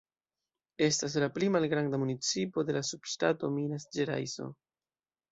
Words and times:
Estas 0.85 1.17
la 1.23 1.25
pli 1.35 1.49
malgranda 1.55 1.99
municipo 2.03 2.63
de 2.69 2.75
la 2.77 2.81
subŝtato 2.87 3.49
Minas-Ĝerajso. 3.59 4.49